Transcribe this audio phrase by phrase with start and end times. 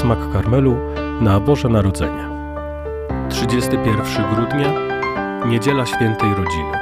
[0.00, 0.76] Smak Karmelu
[1.20, 2.28] na Boże Narodzenie.
[3.30, 4.74] 31 grudnia,
[5.46, 6.72] Niedziela Świętej Rodziny.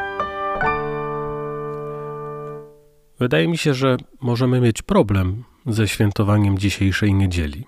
[3.18, 7.66] Wydaje mi się, że możemy mieć problem ze świętowaniem dzisiejszej niedzieli.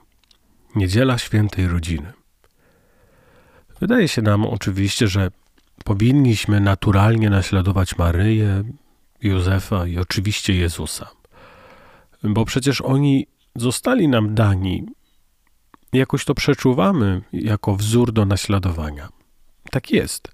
[0.76, 2.12] Niedziela Świętej Rodziny.
[3.80, 5.30] Wydaje się nam oczywiście, że
[5.84, 8.62] powinniśmy naturalnie naśladować Maryję,
[9.22, 11.10] Józefa i oczywiście Jezusa.
[12.22, 13.26] Bo przecież oni
[13.56, 14.86] zostali nam dani.
[15.92, 19.08] Jakoś to przeczuwamy jako wzór do naśladowania.
[19.70, 20.32] Tak jest.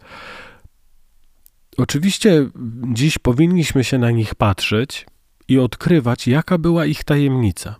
[1.77, 2.51] Oczywiście
[2.93, 5.07] dziś powinniśmy się na nich patrzeć
[5.49, 7.77] i odkrywać, jaka była ich tajemnica.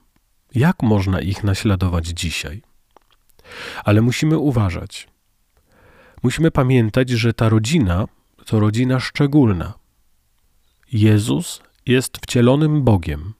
[0.55, 2.63] Jak można ich naśladować dzisiaj?
[3.85, 5.09] Ale musimy uważać.
[6.23, 8.05] Musimy pamiętać, że ta rodzina
[8.47, 9.75] to rodzina szczególna.
[10.93, 13.35] Jezus jest wcielonym Bogiem.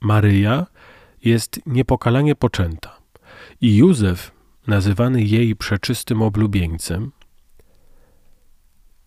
[0.00, 0.66] Maryja
[1.24, 2.99] jest niepokalanie poczęta
[3.60, 4.32] i Józef,
[4.66, 7.12] nazywany jej przeczystym oblubieńcem,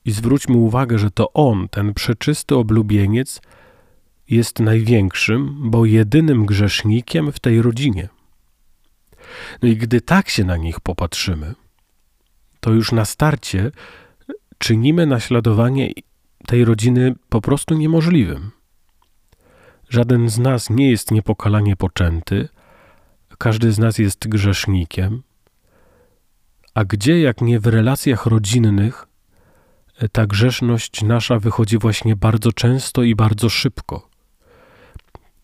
[0.05, 3.41] i zwróćmy uwagę, że to on, ten przeczysty oblubieniec,
[4.29, 8.09] jest największym, bo jedynym grzesznikiem w tej rodzinie.
[9.61, 11.55] No i gdy tak się na nich popatrzymy,
[12.59, 13.71] to już na starcie
[14.57, 15.91] czynimy naśladowanie
[16.47, 18.51] tej rodziny po prostu niemożliwym.
[19.89, 22.49] Żaden z nas nie jest niepokalanie poczęty,
[23.43, 25.23] każdy z nas jest grzesznikiem.
[26.73, 29.07] A gdzie, jak nie w relacjach rodzinnych,
[30.11, 34.09] ta grzeszność nasza wychodzi właśnie bardzo często i bardzo szybko.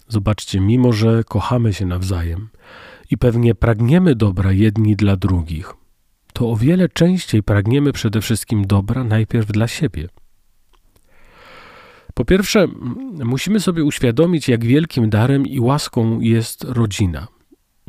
[0.08, 2.50] Zobaczcie, mimo że kochamy się nawzajem
[3.12, 5.74] i pewnie pragniemy dobra jedni dla drugich,
[6.34, 10.10] to o wiele częściej pragniemy przede wszystkim dobra najpierw dla siebie.
[12.14, 12.68] Po pierwsze,
[13.26, 17.39] musimy sobie uświadomić, jak wielkim darem i łaską jest rodzina.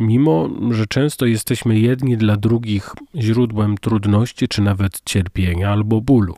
[0.00, 6.36] Mimo, że często jesteśmy jedni dla drugich źródłem trudności czy nawet cierpienia albo bólu.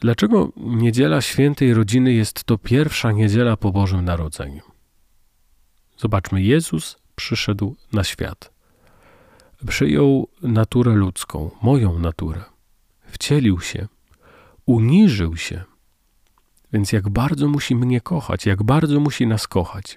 [0.00, 4.62] Dlaczego niedziela świętej rodziny jest to pierwsza niedziela po Bożym Narodzeniu?
[5.98, 8.50] Zobaczmy, Jezus przyszedł na świat.
[9.66, 12.42] Przyjął naturę ludzką, moją naturę.
[13.06, 13.88] Wcielił się,
[14.66, 15.64] uniżył się
[16.74, 19.96] więc jak bardzo musi mnie kochać, jak bardzo musi nas kochać.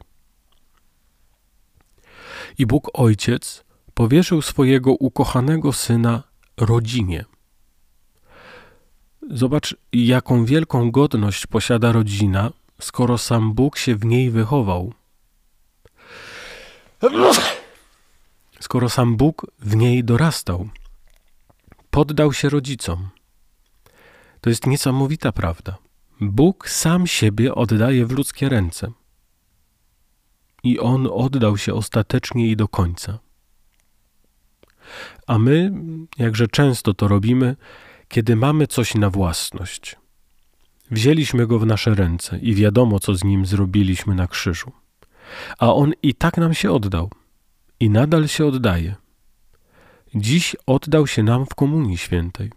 [2.57, 3.63] I Bóg Ojciec
[3.93, 6.23] powierzył swojego ukochanego syna
[6.57, 7.25] rodzinie.
[9.29, 12.51] Zobacz, jaką wielką godność posiada rodzina,
[12.81, 14.93] skoro sam Bóg się w niej wychował.
[18.59, 20.69] Skoro sam Bóg w niej dorastał,
[21.91, 23.09] poddał się rodzicom.
[24.41, 25.77] To jest niesamowita prawda.
[26.21, 28.91] Bóg sam siebie oddaje w ludzkie ręce.
[30.63, 33.19] I On oddał się ostatecznie i do końca.
[35.27, 35.71] A my,
[36.17, 37.55] jakże często to robimy,
[38.07, 39.95] kiedy mamy coś na własność.
[40.91, 44.71] Wzięliśmy go w nasze ręce i wiadomo, co z nim zrobiliśmy na krzyżu.
[45.57, 47.11] A on i tak nam się oddał
[47.79, 48.95] i nadal się oddaje.
[50.15, 52.51] Dziś oddał się nam w Komunii Świętej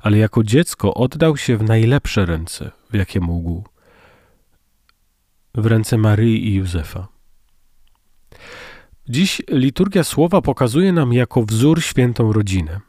[0.00, 3.64] ale jako dziecko oddał się w najlepsze ręce, w jakie mógł
[5.54, 7.08] w ręce Maryi i Józefa.
[9.08, 12.80] Dziś liturgia słowa pokazuje nam jako wzór świętą rodzinę.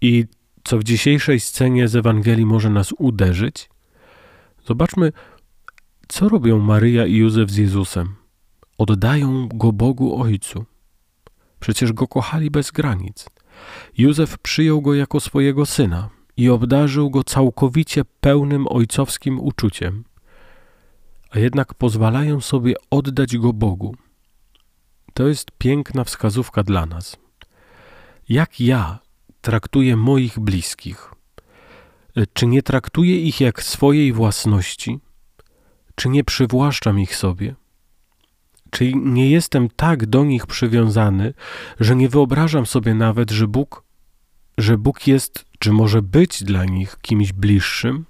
[0.00, 0.24] I
[0.64, 3.70] co w dzisiejszej scenie z Ewangelii może nas uderzyć?
[4.66, 5.12] Zobaczmy,
[6.08, 8.14] co robią Maryja i Józef z Jezusem.
[8.78, 10.64] Oddają go Bogu Ojcu.
[11.60, 13.26] Przecież go kochali bez granic.
[13.98, 20.04] Józef przyjął go jako swojego syna i obdarzył go całkowicie pełnym ojcowskim uczuciem,
[21.30, 23.96] a jednak pozwalają sobie oddać go Bogu.
[25.14, 27.16] To jest piękna wskazówka dla nas.
[28.28, 28.98] Jak ja
[29.40, 31.10] traktuję moich bliskich?
[32.32, 34.98] Czy nie traktuję ich jak swojej własności?
[35.94, 37.54] Czy nie przywłaszczam ich sobie?
[38.70, 41.34] Czyli nie jestem tak do nich przywiązany,
[41.80, 43.84] że nie wyobrażam sobie nawet, że Bóg,
[44.58, 48.04] że Bóg jest, czy może być dla nich kimś bliższym?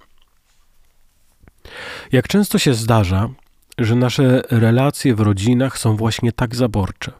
[2.11, 3.29] Jak często się zdarza,
[3.77, 7.11] że nasze relacje w rodzinach są właśnie tak zaborcze.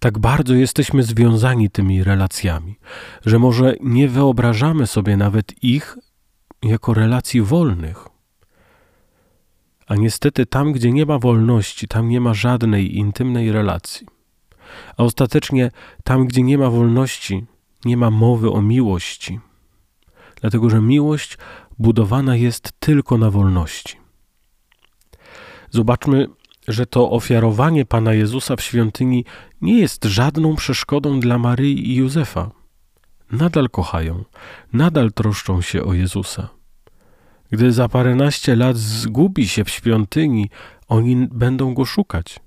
[0.00, 2.78] Tak bardzo jesteśmy związani tymi relacjami,
[3.26, 5.98] że może nie wyobrażamy sobie nawet ich
[6.62, 8.08] jako relacji wolnych.
[9.86, 14.06] A niestety tam, gdzie nie ma wolności, tam nie ma żadnej intymnej relacji.
[14.96, 15.70] A ostatecznie
[16.04, 17.46] tam, gdzie nie ma wolności,
[17.84, 19.40] nie ma mowy o miłości.
[20.40, 21.38] Dlatego, że miłość
[21.78, 24.05] budowana jest tylko na wolności.
[25.76, 26.28] Zobaczmy,
[26.68, 29.24] że to ofiarowanie Pana Jezusa w świątyni
[29.60, 32.50] nie jest żadną przeszkodą dla Maryi i Józefa.
[33.32, 34.24] Nadal kochają,
[34.72, 36.48] nadal troszczą się o Jezusa.
[37.50, 40.50] Gdy za paręnaście lat zgubi się w świątyni,
[40.88, 42.40] oni będą go szukać.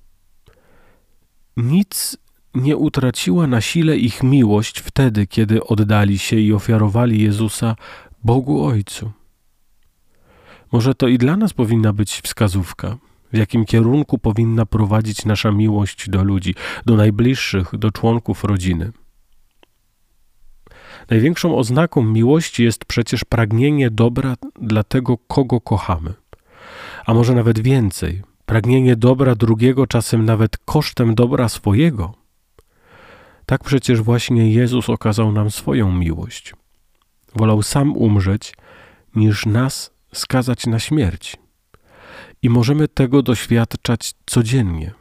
[1.57, 2.17] Nic
[2.55, 7.75] nie utraciła na sile ich miłość wtedy, kiedy oddali się i ofiarowali Jezusa
[8.23, 9.11] Bogu Ojcu.
[10.71, 12.97] Może to i dla nas powinna być wskazówka,
[13.33, 16.55] w jakim kierunku powinna prowadzić nasza miłość do ludzi,
[16.85, 18.91] do najbliższych, do członków rodziny.
[21.09, 26.13] Największą oznaką miłości jest przecież pragnienie dobra dla tego, kogo kochamy.
[27.05, 32.13] A może nawet więcej, pragnienie dobra drugiego, czasem nawet kosztem dobra swojego.
[33.45, 36.53] Tak przecież właśnie Jezus okazał nam swoją miłość.
[37.35, 38.53] Wolał sam umrzeć,
[39.15, 41.37] niż nas skazać na śmierć.
[42.42, 44.94] I możemy tego doświadczać codziennie,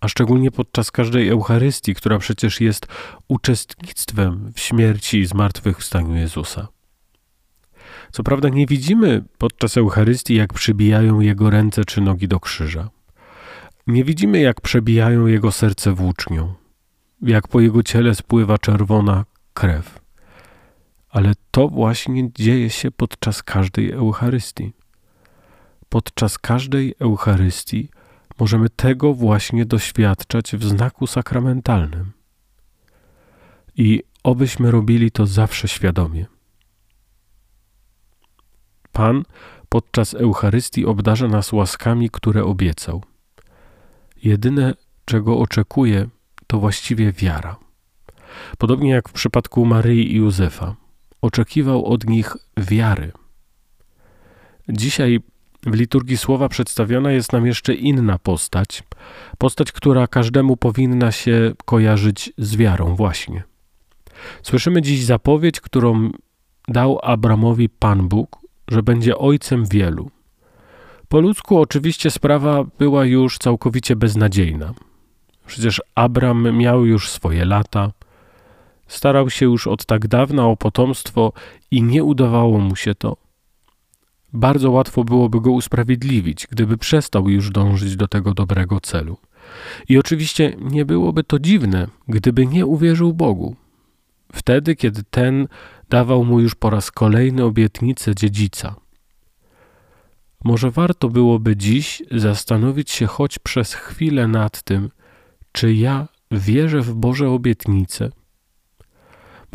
[0.00, 2.86] a szczególnie podczas każdej Eucharystii, która przecież jest
[3.28, 6.68] uczestnictwem w śmierci i zmartwychwstaniu Jezusa.
[8.12, 12.90] Co prawda nie widzimy podczas Eucharystii, jak przybijają Jego ręce czy nogi do krzyża.
[13.86, 16.54] Nie widzimy, jak przebijają Jego serce włócznią,
[17.22, 19.24] jak po Jego ciele spływa czerwona
[19.54, 20.00] krew.
[21.08, 24.72] Ale to właśnie dzieje się podczas każdej Eucharystii.
[25.88, 27.88] Podczas każdej Eucharystii
[28.38, 32.12] możemy tego właśnie doświadczać w znaku sakramentalnym.
[33.76, 36.26] I obyśmy robili to zawsze świadomie.
[38.92, 39.22] Pan
[39.68, 43.02] podczas Eucharystii obdarza nas łaskami, które obiecał.
[44.22, 44.74] Jedyne,
[45.04, 46.08] czego oczekuje,
[46.46, 47.56] to właściwie wiara.
[48.58, 50.76] Podobnie jak w przypadku Maryi i Józefa,
[51.22, 53.12] oczekiwał od nich wiary.
[54.68, 55.20] Dzisiaj
[55.66, 58.82] w liturgii słowa przedstawiona jest nam jeszcze inna postać,
[59.38, 63.42] postać, która każdemu powinna się kojarzyć z wiarą, właśnie.
[64.42, 66.10] Słyszymy dziś zapowiedź, którą
[66.68, 70.10] dał Abramowi Pan Bóg, że będzie ojcem wielu.
[71.08, 74.74] Po ludzku oczywiście sprawa była już całkowicie beznadziejna.
[75.46, 77.92] Przecież Abram miał już swoje lata,
[78.86, 81.32] starał się już od tak dawna o potomstwo
[81.70, 83.25] i nie udawało mu się to.
[84.32, 89.16] Bardzo łatwo byłoby go usprawiedliwić, gdyby przestał już dążyć do tego dobrego celu.
[89.88, 93.56] I oczywiście nie byłoby to dziwne, gdyby nie uwierzył Bogu.
[94.32, 95.48] Wtedy, kiedy ten
[95.88, 98.74] dawał mu już po raz kolejny obietnicę dziedzica.
[100.44, 104.90] Może warto byłoby dziś zastanowić się choć przez chwilę nad tym,
[105.52, 108.10] czy ja wierzę w Boże obietnice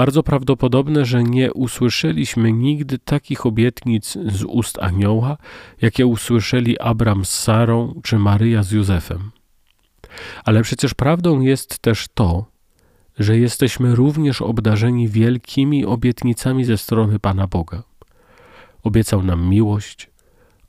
[0.01, 5.37] bardzo prawdopodobne, że nie usłyszeliśmy nigdy takich obietnic z ust anioła,
[5.81, 9.31] jakie usłyszeli Abram z Sarą czy Maryja z Józefem.
[10.43, 12.45] Ale przecież prawdą jest też to,
[13.19, 17.83] że jesteśmy również obdarzeni wielkimi obietnicami ze strony Pana Boga.
[18.83, 20.09] Obiecał nam miłość,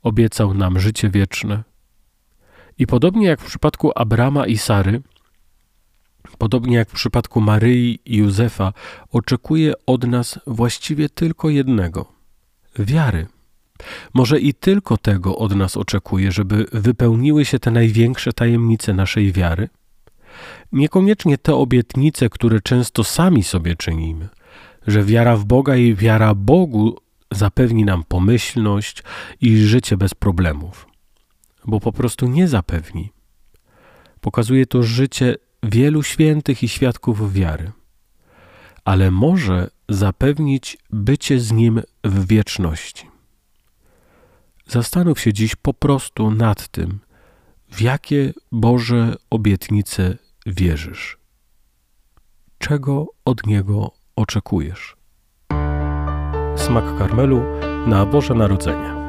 [0.03, 1.63] obiecał nam życie wieczne.
[2.77, 5.01] I podobnie jak w przypadku Abrama i Sary,
[6.37, 8.73] Podobnie jak w przypadku Maryi i Józefa,
[9.11, 12.05] oczekuje od nas właściwie tylko jednego
[12.79, 13.27] wiary.
[14.13, 19.69] Może i tylko tego od nas oczekuje, żeby wypełniły się te największe tajemnice naszej wiary?
[20.71, 24.29] Niekoniecznie te obietnice, które często sami sobie czynimy,
[24.87, 26.97] że wiara w Boga i wiara Bogu
[27.31, 29.03] zapewni nam pomyślność
[29.41, 30.87] i życie bez problemów,
[31.65, 33.11] bo po prostu nie zapewni.
[34.21, 37.71] Pokazuje to życie wielu świętych i świadków wiary,
[38.85, 43.07] ale może zapewnić bycie z Nim w wieczności.
[44.67, 46.99] Zastanów się dziś po prostu nad tym,
[47.71, 51.17] w jakie Boże obietnice wierzysz.
[52.57, 54.95] Czego od Niego oczekujesz?
[56.55, 57.41] Smak karmelu
[57.87, 59.02] na Boże Narodzenie.